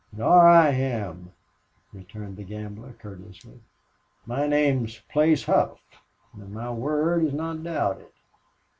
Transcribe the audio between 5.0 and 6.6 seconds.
Place Hough and